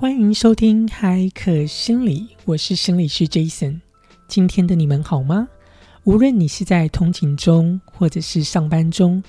[0.00, 3.80] 欢迎收听海可心理，我是心理师 Jason。
[4.28, 5.48] 今天的你们好吗？
[6.04, 9.20] 无论你是在通勤中，或者是上班中，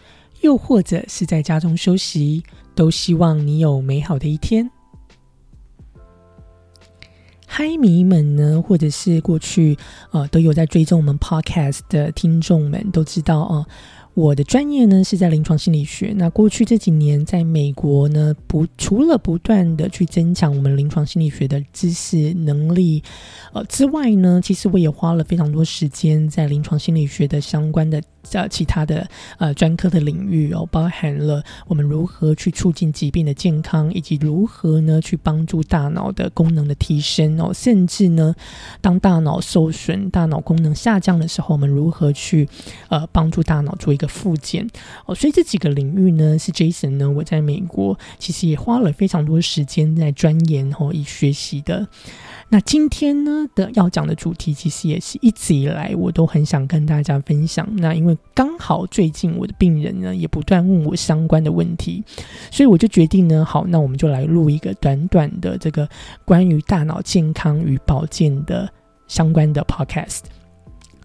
[0.41, 2.43] 又或者是在家中休息，
[2.75, 4.69] 都希望你有美好的一天。
[7.47, 9.75] 嗨迷们呢，或者是过去
[10.11, 13.65] 呃都有在追踪我们 Podcast 的听众们，都知道哦。
[14.13, 16.13] 我的专业呢是在临床心理学。
[16.17, 23.01] 那过去这几年，在美国呢，不除了不断的去增强我们临床心理学的知识能力，
[23.53, 28.01] 呃之外呢，其实我也花了非常多时间在临床心理学的相关的。
[28.33, 38.35] 呃，其他的呃专科的领域哦，包含了我们如何去促进疾病的健康，以及如何呢去帮助大脑的功能的提升哦，甚至呢，
[38.81, 42.47] 当大脑受损、大脑功能下降的时候，我们如何去
[42.89, 44.67] 呃帮助大脑做一个复健
[45.05, 45.13] 哦。
[45.13, 51.87] 所以这几个领域呢，是 Jason 呢我在美国其实也花了非常多时间在钻研哦，以学习的。
[52.51, 57.69] 那今天呢的要讲的主题，其实也是一直以来我都很想跟大家分享。
[57.75, 62.03] 那因为刚好最近我的病人呢也不断问我相关的问题，
[62.49, 65.87] 所以我就决定呢，好，那我们就来录一个短短的这个
[66.25, 68.67] 关于大脑健康与保健的
[69.07, 70.38] 相关的 podcast。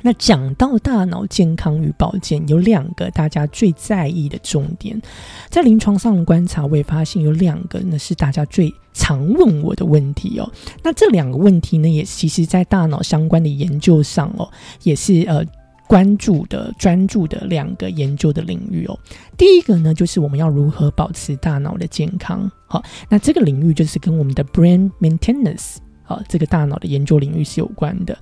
[0.06, 5.00] 那讲到大脑健康与保健，有两个大家最在意的重点，
[5.48, 10.52] 在临床上的观察，我也发现有两个呢是大家最常问我的问题哦。
[10.82, 14.46] 那这两个问题呢，也其实在大脑相关的研究上哦，
[14.82, 15.42] 也是呃
[15.86, 18.98] 关注的专注的两个研究的领域哦。
[19.38, 22.50] 第一个呢，就是我们要如何保持大脑的健康。
[22.66, 28.14] 好，那这个领域就是跟我们的 brain maintenance 好这个大脑的研究领域是有关的。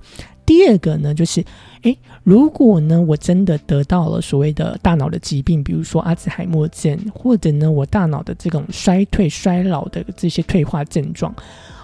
[0.45, 1.43] 第二个呢，就是，
[1.83, 11.33] 诶，如果呢，我真的得到了所谓的大脑的疾病，比如说阿兹海默症，或者呢，我大脑的这种衰退、衰老的这些退化症状，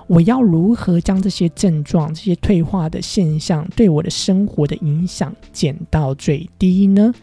[0.07, 7.13] 我要如何将这些症状、这些退化的现象对我的生活的影响减到最低呢？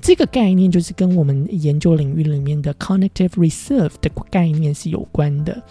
[0.00, 5.62] 这个概念就是跟我们研究领域里面的 cognitive reserve 的概念是有关的。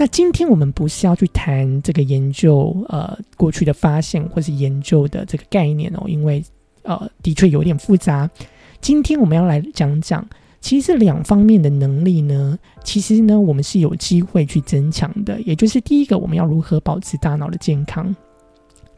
[0.00, 6.42] 那今天我们不是要去谈这个研究，呃，过去的发现或是研究的这个概念哦，因为
[6.84, 8.26] 呃，的确有点复杂。
[8.80, 10.26] 今天我们要来讲讲，
[10.58, 15.38] 其实这两方面的能力呢，其实呢，我们是有机会去增强的。
[15.42, 18.16] 也就是第一个，我们要如何保持大脑的健康。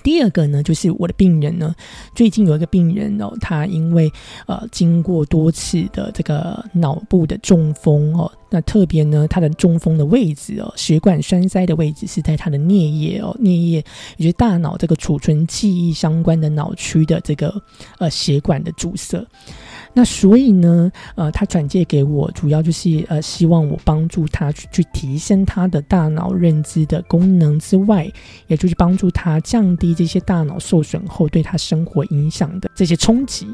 [0.03, 1.75] 第二个呢，就是我的病人呢，
[2.15, 4.11] 最近有一个病人哦，他因为
[4.47, 13.85] 呃经过多次的这个脑部的中风哦，那特别呢，他的中风的位置哦，血管栓塞的位置是在他的颞叶哦，颞叶
[14.17, 17.55] 也就大脑这个储存记忆相关的脑区的这个
[17.99, 19.25] 呃血管的阻塞。
[19.95, 28.11] 那所以呢，呃，他转借给我，主要就是呃，希望我帮助他去去提升他的大脑认知的功能之外，
[28.47, 33.47] 也就是帮助他降低这些大脑受损后对他生活影响的这些冲击。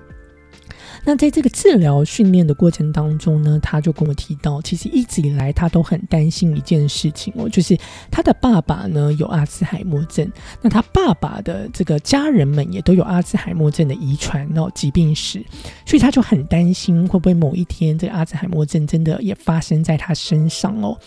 [1.05, 7.77] 那在这个治疗训练的过程当中呢，他就跟我提到，其实一直以来他都很担心一件事情哦，就是
[8.11, 15.45] 他的爸爸呢有阿兹海默症，那他爸爸的这个家人们也都有阿兹海默症的遗传哦疾病史，
[15.87, 20.99] 所以他就很担心会不会某一天这个阿兹海默症真的也发生在他身上哦，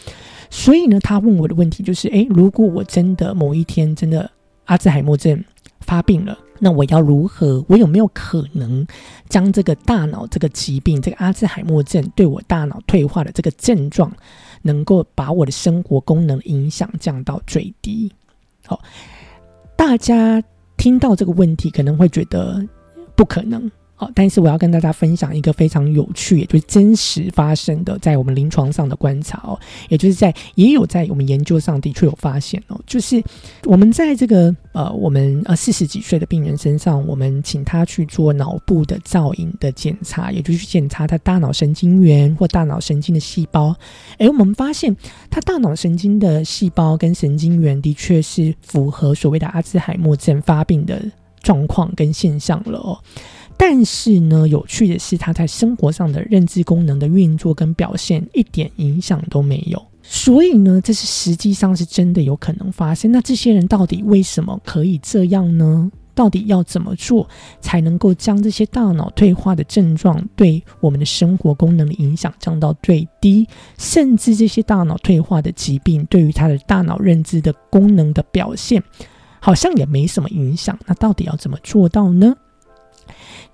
[0.50, 4.29] 所以呢，他问我的问题就是，诶，如果我真的某一天真的
[4.66, 5.44] 阿兹海默症
[5.91, 6.40] 发病了。
[6.57, 7.66] 那我要如何？
[7.68, 8.88] 我有没有可能
[9.28, 14.09] 将这个大脑这个疾病，这个阿兹海默症对我大脑退化的这个症状，
[14.62, 18.09] 能够把我的生活功能影响降到最低？
[18.66, 18.81] 好，
[19.75, 20.41] 大家
[20.78, 22.66] 听到这个问题可能会觉得
[23.18, 23.69] 不可能。
[24.16, 33.22] 但是我要跟大家分享一个非常有趣，也就是真实发生的，在我们临床上的观察哦，也就是在也有在我们研究上的确有发现哦，就是
[33.66, 43.75] 我们在这个呃，我们呃四十几岁的病人身上，我们请他去做脑部的造影的检查，也就是去检查他大脑神经元或大脑神经的细胞。
[44.17, 44.96] 诶，我们发现
[45.29, 51.02] 他大脑神经的细胞跟神经元的确是符合所谓的阿兹海默症发病的
[51.41, 52.97] 状况跟现象了哦。
[53.57, 59.81] 但是呢，有趣的是，他在生活上的认知功能的运作跟表现一点影响都没有。
[60.03, 63.11] 所以呢，这是实际上是真的有可能发生。
[63.11, 65.91] 那这些人到底为什么可以这样呢？
[66.13, 67.27] 到底要怎么做
[67.61, 73.47] 才能够将这些大脑退化的症状对我们的生活功能的影响降到最低？
[73.77, 78.83] 甚至这些大脑退化的疾病对于他的大脑认知的功能的表现，
[79.39, 80.77] 好像也没什么影响。
[80.85, 82.35] 那到底要怎么做到呢？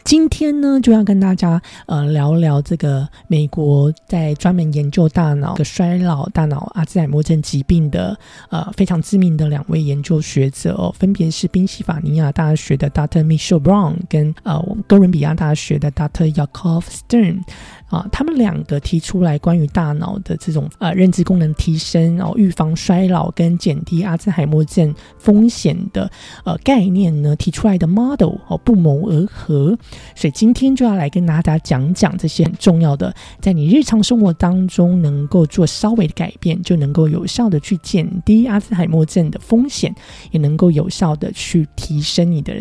[0.07, 8.17] 今天呢，就要跟大家呃聊聊这个美国在专门研究大脑的衰老、大脑阿兹海默症疾病的
[8.49, 13.21] 呃非常知名的两位研究学者哦，分别是宾夕法尼亚大学的 Dr.
[13.21, 16.33] Michelle Brown 跟呃哥伦比亚大学的 Dr.
[16.33, 17.41] Yakov Stern。
[17.87, 26.11] 啊，他们两个提出来关于大脑的这种呃认知功能提升哦，预防衰老跟减低阿兹海默症风险的
[26.43, 29.77] 呃概念呢，提出来的 model 哦不谋而合。
[30.15, 39.93] 所以今天就要来跟大家讲讲这些很重要的，在你日常生活当中能够做稍微的改变，就能够有效的去减低阿兹海默症的风险，
[40.31, 42.53] 也能够有效的去提升你的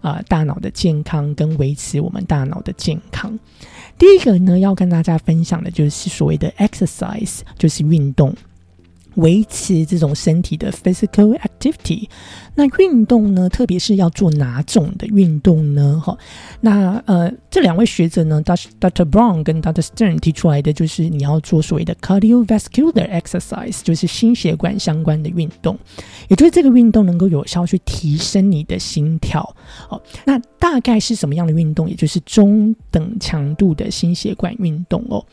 [0.00, 3.38] 啊大脑的健康跟维持我们大脑的健康。
[3.98, 8.34] 第一个呢，要跟大家分享的就是所谓的 exercise，就是运动。
[9.16, 12.08] 维持这种身体的 physical activity，
[12.54, 13.48] 那运动呢？
[13.48, 16.00] 特别是要做哪种的运动呢？
[16.04, 16.16] 哈，
[16.60, 18.66] 那呃，这两位学者呢，Dr.
[18.80, 19.04] Dr.
[19.10, 19.82] Brown 跟 Dr.
[19.82, 25.76] Stern 提出来的就是你要做所谓的 cardiovascular exercise，就是心血管相关的运动，
[26.28, 29.42] 也就是这个运动能够有效去提升你的心跳。
[29.88, 31.88] 哦，那大概是什么样的运动？
[31.90, 35.24] 也就是中等强度的心血管运动哦。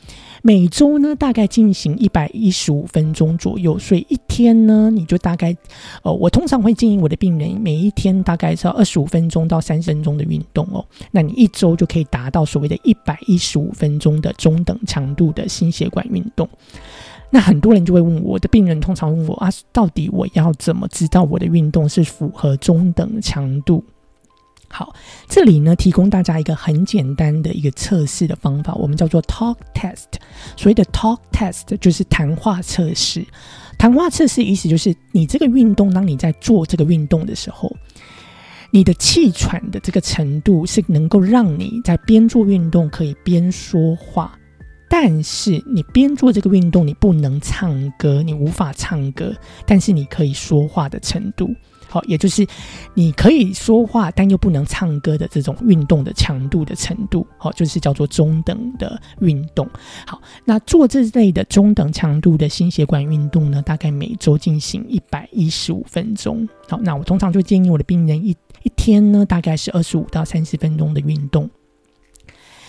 [0.43, 5.55] 每周呢，大概进行一百一十五分钟左右，所以一天呢，你就大概，
[6.01, 10.83] 呃，我通常会建议我的病人每一天大概是要二十五分钟到三十分钟的运动哦。
[11.11, 16.49] 那你一周就可以达到所谓的一百一十五分钟的中等强度的心血管运动。
[17.29, 23.83] 那很多人就会问我的病人，通常问我啊，到底我要怎么知道我的运动是符合中等强度？
[24.67, 24.93] 好，
[25.27, 30.19] 这里呢提供大家一个很简单的一个测试的方法，我们叫做 Talk Test。
[30.55, 33.25] 所谓的 Talk Test 就是谈话测试。
[33.81, 37.75] 谈话测试意思就是，你这个运动，当你在做这个运动的时候，
[38.69, 44.37] 你的气喘的这个程度是能够让你在边做运动可以边说话，
[44.87, 49.35] 但是你边做这个运动，你不能唱歌，你无法唱歌，
[49.65, 51.49] 但是你可以说话的程度。
[51.91, 52.47] 好，也就是
[52.93, 59.69] 你可以说话，但又不能唱歌的这种运动的强度的程度，好，就是叫做中等的运动。
[60.07, 66.47] 好，那做这类的中等强度的心血管运动呢，大概每周进行一百一十五分钟。
[66.69, 68.31] 好，那我通常就建议我的病人一
[68.63, 71.49] 一天呢，大概是二十五到三十分钟的运动。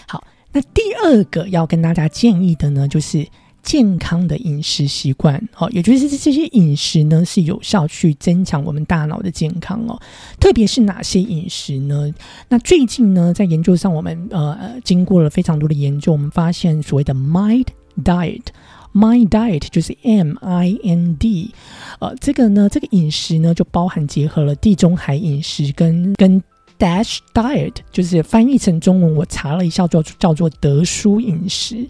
[0.09, 3.25] 好，那第二个要跟大家建议的呢，就是。
[3.63, 10.01] 健康的饮食习惯，哦，也就是这些饮食呢，是有效去增强我们大脑的健康哦。
[10.41, 12.13] 特别是哪些饮食呢？
[12.49, 17.69] 那最近呢，在研究上，我们呃经过了非常多的研究，我们发现所谓的 Mind
[18.05, 21.55] Diet，Mind Diet 就是 M I N D，
[22.01, 26.43] 呃，这个呢，这个饮食呢，就包含结合了地中海饮食跟跟
[26.79, 31.89] Dash Diet，就是翻译成中文，我查了一下，叫叫做德叔饮食。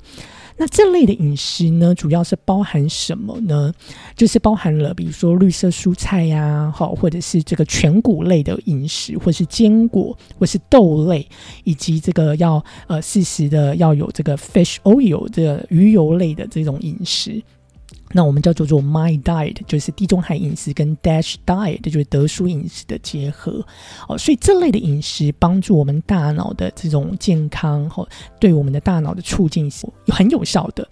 [0.57, 3.73] 那这类的饮食呢，主要是包含什么呢？
[4.15, 11.27] 就是包含了，比如说绿色蔬菜呀，好，或者是这个全谷类的饮食，或是坚果，或是豆类，
[11.65, 17.43] 以及这个要呃适时的要有这个 fish oil 的鱼油类的这种饮食。
[18.13, 23.65] 那我们叫做做 My Diet，就是地中海饮食跟 Dash Diet，就是德叔饮食的结合
[24.09, 24.19] 哦。
[24.19, 28.07] 所以这类的饮食帮助我们大脑的这种健康，哦，
[28.39, 30.87] 对我们的大脑的促进是很有效的。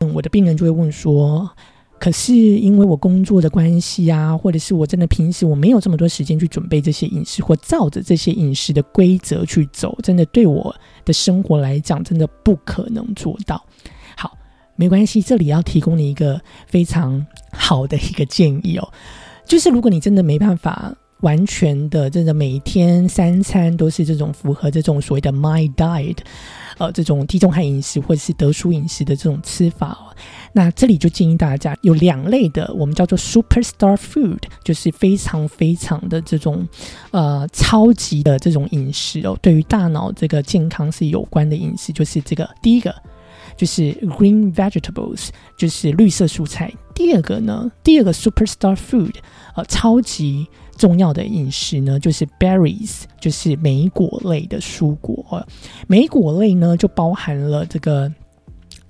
[0.00, 1.50] 嗯，我的病人就会问说
[1.98, 10.72] ：“可是因为我工作的关系啊，或者是我真的平时我没有这么多时间去准备这些饮食，或照着这些饮食的规则去走，真的对我
[11.04, 13.64] 的生活来讲，真的不可能做到。”
[14.78, 18.88] 没关系，这里要提供你一个非常好的一个建议哦，
[19.44, 26.18] 就是如果你真的没办法完全的，真的每天三餐都是这种符合这种所谓的 My Diet，
[26.78, 30.14] 呃，这种地中海饮食或者是德叔饮食的这种吃法哦，
[30.52, 36.64] 那这里就建议大家有两类的，我们叫做 Superstar Food，就是非常非常的这种
[37.10, 42.94] 呃超级的这种饮食哦，对于大脑这个健康是有关的饮食，就是这个第一个。
[43.56, 46.72] 就是 green vegetables，就是绿色蔬菜。
[46.94, 49.14] 第二个呢，第二个 superstar food，
[49.54, 55.46] 呃，超级重要的饮食呢，就是 berries，就是莓果类的蔬果。
[55.86, 58.12] 莓果类呢，就包含了这个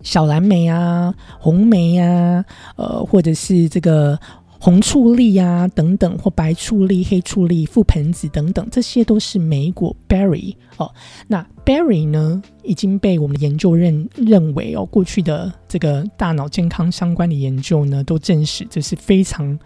[0.03, 2.45] 小蓝莓啊、红莓啊，
[2.77, 4.19] 呃，或者是这个。
[4.61, 10.93] 红醋栗呀，等等，或白醋栗、黑醋栗、覆盆子等等，这些都是莓果 （berry） 哦。
[11.27, 19.59] 那 berry 呢，已经被我们的研究认认为哦，过去的这个大脑健康相关的研究呢，都证实这是非常。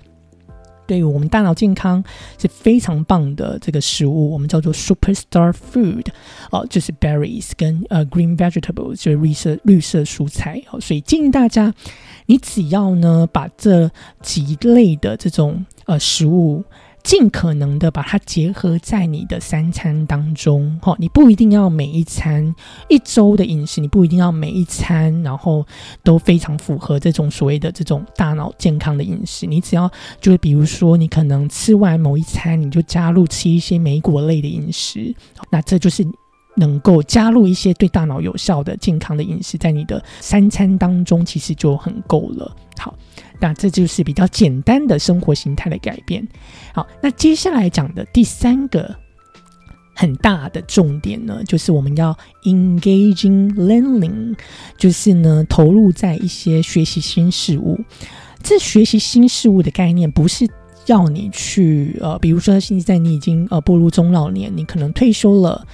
[0.93, 2.05] 对于我们大脑健康
[2.37, 6.05] 是非常棒的这个食物，我们叫做 superstar food
[6.51, 11.73] 哦，就是 berries 跟呃 green vegetables 就是绿色绿色蔬菜哦，所以建议大家，
[12.27, 16.63] 你只要呢把这几类的这种呃食物。
[17.03, 22.55] 尽可能的把它结合在你的三餐当中，哈，你不一定要每一餐
[22.89, 25.67] 一周的饮食，你不一定要每一餐，然后
[26.05, 29.47] 都非常符合这种所谓的这种大脑健康的饮食。
[29.47, 29.91] 你只要
[30.21, 35.15] 就是比如说，你可能吃完某一餐，你就加入吃一些莓果类的饮食，
[35.51, 36.07] 那这就是
[36.55, 42.57] 能够加入一些对大脑有效的健康的饮食在你的三餐当中，其实就很够了。
[42.77, 42.95] 好。
[43.41, 46.25] 那这就是比较简单的生活形态的改变。
[46.73, 48.95] 好，那接下来讲的第三个
[49.97, 54.37] 很大的重点呢，就是我们要 engaging learning，
[54.79, 57.81] 就是呢投入在一些学习新事物。
[58.45, 60.49] 这学习新事物的概念不是。
[60.87, 65.65] 要你去呃，比如说现在你已经呃步入中老年，你可能退休了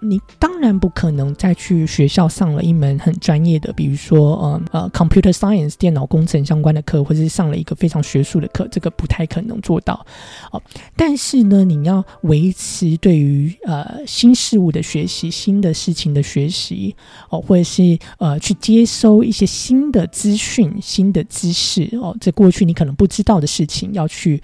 [0.00, 10.04] 你当然不可能再去学校上了一门很专业的，比如说呃呃 computer science 电脑工程相关的课，或者是上了一个非常学术的课，这个不太可能做到
[10.50, 10.62] 哦。
[10.96, 16.94] 但是呢，你要维持对于呃新事物的学习、新的事情的学习
[17.28, 24.40] 哦，或者是呃去接收一些新的资讯、新的知识哦，在过去你可能不知道的事情，要去。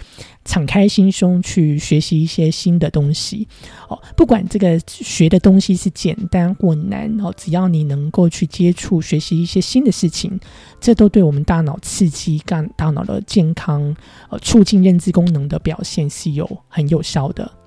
[0.48, 3.46] 敞开心胸去学习一些新的东西
[3.86, 10.40] 哦，不管这个学的东西是简单或难哦，只要你能够去接触学习一些新的事情，
[10.80, 13.94] 这都对我们大脑刺激、干大脑的健康、
[14.30, 17.57] 呃，促进认知功能的表现是有很有效的。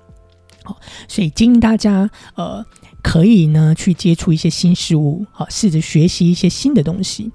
[0.64, 2.64] 好，所以建议大家呃。
[3.04, 7.28] 可以呢，去接触一些新事物，好，试着学习一些新的东西。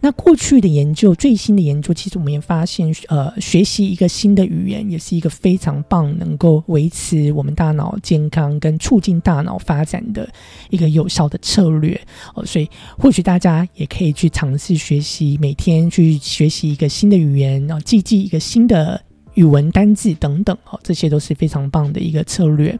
[0.00, 10.26] 那过去的研究，最新的研究，其实我们也发现，呃，学习一个新的语言，也是一个非常棒，能够维持我们大脑健康跟促进大脑发展的
[10.70, 12.00] 一个有效的策略。
[12.34, 12.66] 哦，所以
[12.98, 18.98] 或许大家也可以去尝试学习，每天去学习一个新的语言，然后记记一个新的
[19.34, 22.78] 语文单字等等，哦，这些都是非常棒的一个策略。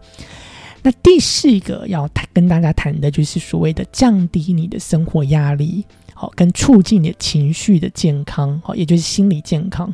[0.83, 5.85] 那第四个要谈跟大家谈的就是所谓的降低你的生活压力，
[6.21, 9.91] 好，跟促进你的情绪的健康，好，也就是心理健康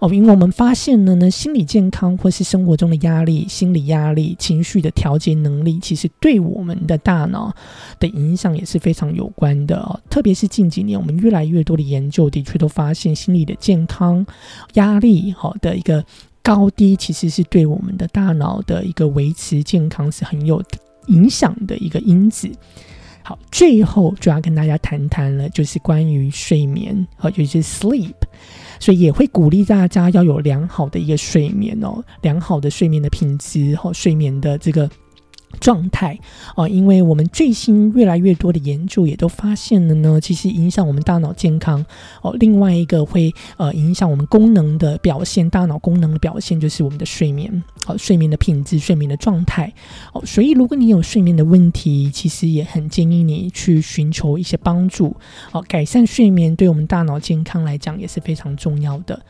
[0.00, 0.12] 哦。
[0.12, 7.54] 因为我们发现了呢，心理健康或是生活中的压力、心理压力、情绪的调节能力，其实对我们的大脑
[8.00, 10.00] 的影响也是非常有关的哦。
[10.10, 14.26] 特别是近几年，我们越来越多的研究的确都发现，心理的健康、
[14.74, 16.04] 压力好的一个。
[16.40, 20.62] 高低其实是对我们的大脑的一个维持健康是很有
[21.08, 22.50] 影响的一个因子。
[23.28, 28.14] 好，最后就要跟大家谈谈了，就是关于睡眠，好，就是 sleep，
[28.80, 34.88] 所以也会鼓励大家要有良好的一个睡眠哦，良好的睡眠的品质和睡眠的这个。
[35.60, 36.18] 状态
[36.56, 41.84] 哦，因为我们最新越来越多的研究也都发现了呢，其实影响我们大脑健康
[42.22, 42.36] 哦。
[42.38, 49.72] 另外一个会呃影响我们功能的表现，大脑功能的表现就是我们的睡眠哦，睡眠的品质、睡眠的状态
[50.12, 50.22] 哦。
[50.24, 55.16] 所以如果你有睡眠的问题，其实也很建议你去寻求一些帮助
[55.52, 59.20] 哦，改善睡眠对我们大脑健康来讲也是非常重要的。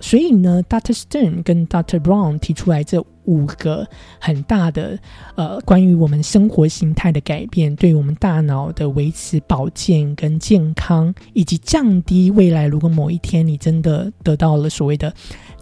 [0.00, 0.96] 所以呢，Dr.
[0.96, 1.98] Stern 跟 Dr.
[1.98, 3.86] Brown 提出来这五个
[4.18, 4.98] 很大的
[5.36, 15.12] 呃，关于我们生活形态的改变，对我们大脑的维持保健跟健康，以及降低未来如果某一天你真的得到了所谓的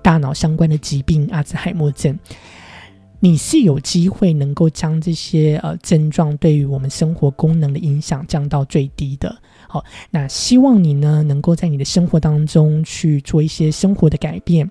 [0.01, 2.17] 大脑相关的疾病，阿兹海默症。
[3.19, 9.35] 你是有机会能够将这些呃症状对于我们生活功能的影响降到最低的。
[9.67, 14.71] 好，那希望你呢能够在你的生活当中去做一些生活的改变，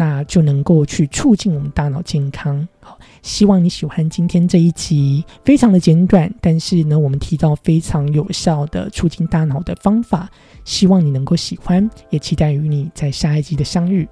[0.00, 2.66] 那就能够去促进我们大脑健康。
[2.78, 10.30] 好，希望你喜欢今天这一集，非常的简短，但是呢我们提到非常有效的促进大脑的方法，
[10.64, 14.08] 希望你能够喜欢，也期待与你在下一集的相遇。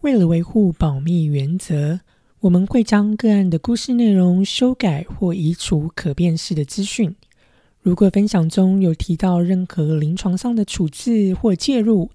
[0.00, 2.00] 为了维护保密原则，
[2.40, 7.14] 我们会将个案的故事内容修改或移除可辨识的资讯。
[7.80, 12.10] 如果分享中有提到任何临床上的处置或介入，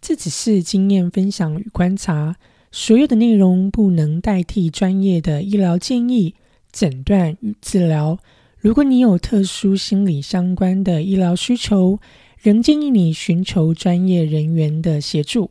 [0.00, 2.36] 这只是经验分享与观察，
[2.72, 6.34] 所有的内容不能代替专业的医疗建议、
[6.72, 8.18] 诊断与治疗。
[8.58, 11.98] 如果你有特殊心理相关的医疗需求，
[12.38, 15.50] 仍建议你寻求专业人员的协助。